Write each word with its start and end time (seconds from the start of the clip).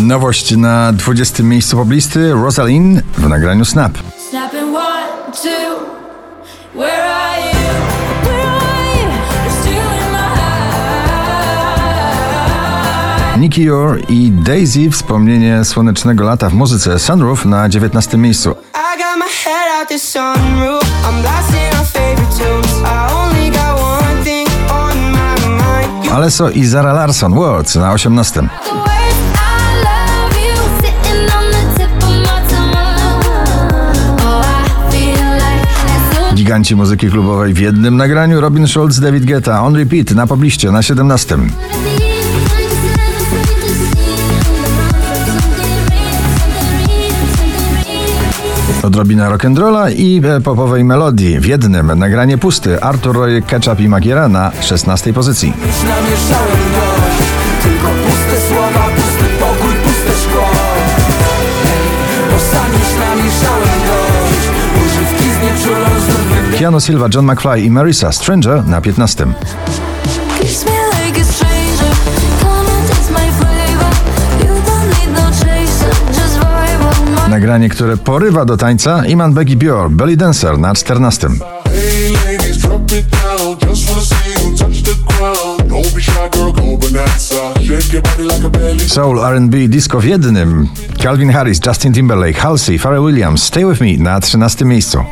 Nowość 0.00 0.56
na 0.56 0.92
20 0.92 1.42
miejscu 1.42 1.76
poblisty 1.76 2.32
Rosalind 2.32 3.02
w 3.18 3.28
nagraniu 3.28 3.64
Snap. 3.64 3.92
Nicky 13.38 13.62
Yor 13.62 14.00
i 14.08 14.30
Daisy 14.30 14.90
wspomnienie 14.90 15.64
słonecznego 15.64 16.24
lata 16.24 16.50
w 16.50 16.54
muzyce 16.54 16.98
Sunroof 16.98 17.44
na 17.44 17.68
19 17.68 18.18
miejscu. 18.18 18.54
Aleso 26.12 26.50
i 26.50 26.64
Zara 26.64 26.92
Larsson 26.92 27.34
Words 27.34 27.74
na 27.74 27.92
18. 27.92 28.48
Giganci 36.50 36.76
muzyki 36.76 37.10
klubowej 37.10 37.54
w 37.54 37.58
jednym 37.58 37.96
nagraniu 37.96 38.40
Robin 38.40 38.68
Schulz, 38.68 39.00
David 39.00 39.24
Guetta, 39.24 39.62
On 39.62 39.76
Repeat 39.76 40.10
na 40.10 40.26
pobliście 40.26 40.70
na 40.70 40.82
17. 40.82 41.38
Odrobina 48.82 49.28
rock'n'rolla 49.28 49.90
i 49.90 50.22
e, 50.24 50.40
popowej 50.40 50.84
melodii 50.84 51.40
w 51.40 51.46
jednym 51.46 51.98
nagranie 51.98 52.38
pusty 52.38 52.80
Arthur 52.82 53.16
Roy, 53.16 53.42
Ketchup 53.42 53.80
i 53.80 53.88
Magiera 53.88 54.28
na 54.28 54.52
16 54.60 55.12
pozycji. 55.12 55.52
Keanu 66.70 66.80
Silva, 66.80 67.08
John 67.08 67.24
McFly 67.26 67.64
i 67.64 67.70
Marisa 67.70 68.12
Stranger 68.12 68.62
na 68.66 68.80
15. 68.80 69.34
Kiss 70.38 70.64
me 70.64 70.70
like 70.70 71.20
a 71.20 71.24
stranger. 71.24 71.90
Come 72.40 72.70
and 72.70 72.88
taste 72.88 73.10
my 73.10 73.30
flavor. 73.40 73.90
You 74.38 74.54
don't 74.62 74.86
need 74.94 75.10
no 75.10 75.30
chaser. 75.30 75.90
Just 76.14 76.38
vibe 76.38 76.82
on 76.86 77.14
my 77.14 77.28
Nagranie, 77.28 77.68
które 77.68 77.96
porywa 77.96 78.44
do 78.44 78.56
tańca 78.56 79.02
Iman 79.06 79.34
Becky 79.34 79.56
Bior, 79.56 79.90
Belly 79.90 80.16
Dancer 80.16 80.58
na 80.58 80.74
14. 80.74 81.38
Hey 81.66 82.12
ladies, 82.26 82.60
Soul 88.86 89.24
R&B 89.24 89.68
disco 89.68 90.00
w 90.00 90.04
jednym. 90.04 90.68
Calvin 91.02 91.30
Harris, 91.30 91.60
Justin 91.66 91.92
Timberlake, 91.92 92.40
Halsey, 92.40 92.78
Pharrell 92.78 93.02
Williams, 93.02 93.42
Stay 93.42 93.66
With 93.66 93.80
Me 93.80 93.96
na 93.98 94.20
13 94.20 94.64
miejscu. 94.64 95.04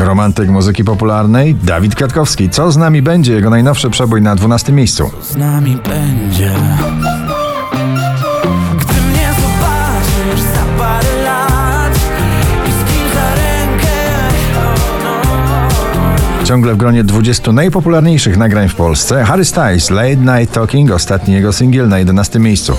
Romantyk 0.00 0.48
muzyki 0.48 0.84
popularnej 0.84 1.54
Dawid 1.54 1.94
Kwiatkowski. 1.94 2.50
Co 2.50 2.72
z 2.72 2.76
nami 2.76 3.02
będzie? 3.02 3.32
Jego 3.32 3.50
najnowszy 3.50 3.90
przebój 3.90 4.22
na 4.22 4.36
12 4.36 4.72
miejscu. 4.72 5.10
z 5.22 5.36
nami 5.36 5.78
będzie 5.88 6.52
Ciągle 16.44 16.74
w 16.74 16.76
gronie 16.76 17.04
20 17.04 17.52
najpopularniejszych 17.52 18.36
nagrań 18.36 18.68
w 18.68 18.74
Polsce 18.74 19.24
Harry 19.24 19.44
Styles, 19.44 19.90
Late 19.90 20.16
Night 20.16 20.54
Talking, 20.54 20.90
ostatni 20.90 21.34
jego 21.34 21.52
singiel 21.52 21.88
na 21.88 21.98
11 21.98 22.38
miejscu. 22.38 22.76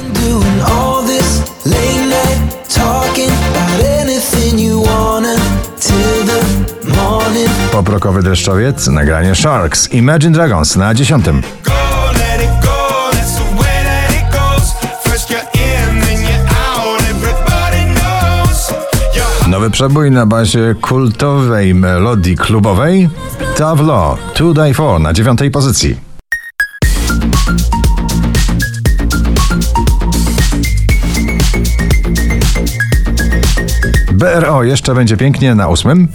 Poprokowy 7.72 8.24
deszczowiec, 8.24 8.88
nagranie 8.88 9.36
Sharks, 9.36 9.94
Imagine 9.94 10.32
Dragons 10.32 10.76
na 10.76 10.94
10. 10.94 11.26
Nowy 19.56 19.70
przebój 19.70 20.12
na 20.12 20.26
bazie 20.26 20.76
kultowej 20.82 21.76
melodii 21.76 22.36
klubowej 22.36 23.10
Law, 23.60 24.20
To 24.34 24.54
Die 24.54 24.74
For 24.74 25.02
na 25.02 25.14
9 25.14 25.40
pozycji. 25.54 25.98
BRO 34.12 34.64
jeszcze 34.64 34.96
będzie 34.96 35.18
pięknie 35.18 35.56
na 35.56 35.70
8. 35.70 36.08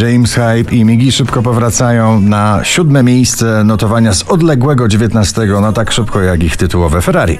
James 0.00 0.34
Hype 0.34 0.76
i 0.76 0.84
Migi 0.84 1.12
szybko 1.12 1.42
powracają 1.42 2.20
na 2.20 2.60
siódme 2.62 3.02
miejsce 3.02 3.64
notowania 3.64 4.12
z 4.12 4.22
odległego 4.22 4.88
19, 4.88 5.46
no 5.60 5.72
tak 5.72 5.92
szybko 5.92 6.20
jak 6.20 6.42
ich 6.42 6.56
tytułowe 6.56 7.02
Ferrari. 7.02 7.38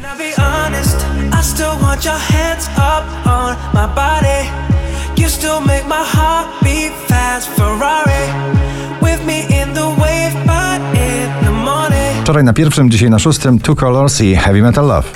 Wczoraj 12.22 12.44
na 12.44 12.53
pierwszym, 12.53 12.91
dzisiaj 12.91 13.10
na 13.10 13.19
szóstym. 13.19 13.59
Two 13.59 13.75
Colors 13.75 14.21
i 14.21 14.37
Heavy 14.37 14.62
Metal 14.62 14.87
Love. 14.87 15.09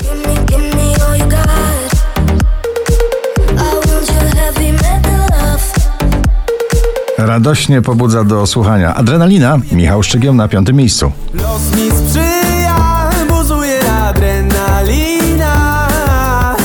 Radośnie 7.26 7.82
pobudza 7.82 8.24
do 8.24 8.46
słuchania 8.46 8.94
Adrenalina, 8.94 9.58
Michał 9.72 10.02
Szczygieł 10.02 10.34
na 10.34 10.48
piątym 10.48 10.76
miejscu. 10.76 11.12
Los 11.34 11.76
mi 11.76 11.90
sprzyja, 11.90 13.10
buzuje 13.28 13.92
adrenalina. 13.92 15.88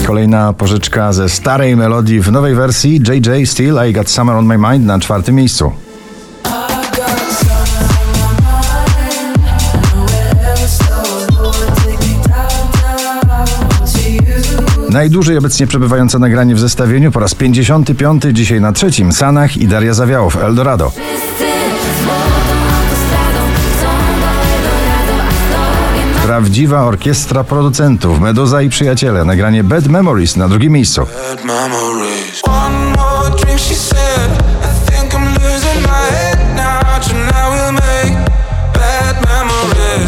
Kolejna 0.07 0.53
pożyczka 0.53 1.13
ze 1.13 1.29
starej 1.29 1.75
melodii 1.75 2.21
w 2.21 2.31
nowej 2.31 2.55
wersji 2.55 3.01
JJ 3.07 3.45
Still 3.45 3.77
I 3.89 3.93
Got 3.93 4.09
Summer 4.09 4.35
On 4.35 4.45
My 4.45 4.57
Mind 4.57 4.85
na 4.85 4.99
czwartym 4.99 5.35
miejscu. 5.35 5.71
Najdłużej 14.89 15.37
obecnie 15.37 15.67
przebywające 15.67 16.19
nagranie 16.19 16.55
w 16.55 16.59
zestawieniu 16.59 17.11
po 17.11 17.19
raz 17.19 17.35
55, 17.35 18.23
dzisiaj 18.31 18.61
na 18.61 18.71
trzecim 18.71 19.11
Sanach 19.11 19.57
i 19.57 19.67
Daria 19.67 19.93
Zawiałow 19.93 20.43
Eldorado. 20.43 20.91
Prawdziwa 26.25 26.83
orkiestra 26.83 27.43
producentów, 27.43 28.19
Meduza 28.19 28.61
i 28.61 28.69
przyjaciele, 28.69 29.25
nagranie 29.25 29.63
Bad 29.63 29.87
Memories 29.87 30.35
na 30.35 30.47
drugim 30.47 30.73
miejscu. 30.73 31.05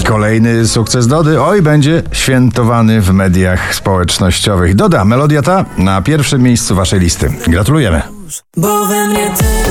Kolejny 0.08 0.68
sukces 0.68 1.08
Dody, 1.08 1.42
oj, 1.42 1.62
będzie 1.62 2.04
świętowany 2.12 3.02
w 3.02 3.12
mediach 3.14 3.76
społecznościowych. 3.76 4.76
Doda, 4.76 5.06
melodia 5.06 5.42
ta 5.42 5.66
na 5.78 6.02
pierwszym 6.02 6.42
miejscu 6.42 6.76
waszej 6.76 7.00
listy. 7.00 7.34
Gratulujemy. 7.48 8.02
Bo 8.58 8.86
we 8.88 9.08
mnie 9.08 9.32
tyle 9.38 9.71